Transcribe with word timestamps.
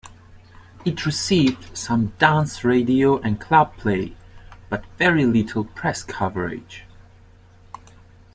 It 0.83 1.05
received 1.05 1.77
some 1.77 2.07
dance 2.17 2.63
radio 2.63 3.19
and 3.21 3.39
club 3.39 3.77
play, 3.77 4.15
but 4.67 4.83
very 4.97 5.27
little 5.27 5.63
press 5.63 6.01
coverage. 6.01 6.85